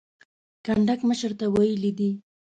کنډک 0.65 0.99
مشر 1.09 1.31
ته 1.39 1.45
ویلي 1.55 1.91
دي. 1.97 2.11